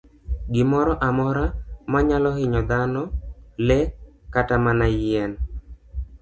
[0.53, 1.45] Gimoro amora
[1.91, 3.03] manyalo hinyo dhano,
[3.67, 3.79] le,
[4.33, 5.31] kata mana yien.